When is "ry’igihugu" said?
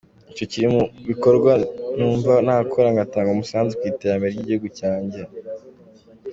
4.31-4.67